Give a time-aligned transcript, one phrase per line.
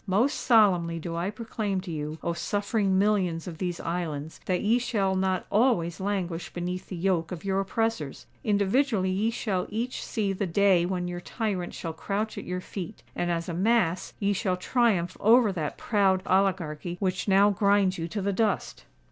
[0.07, 4.79] Most solemnly do I proclaim to you, O suffering millions of these islands, that ye
[4.79, 8.25] shall not always languish beneath the yoke of your oppressors!
[8.43, 13.03] Individually ye shall each see the day when your tyrant shall crouch at your feet;
[13.15, 18.07] and as a mass ye shall triumph over that proud oligarchy which now grinds you
[18.07, 18.85] to the dust!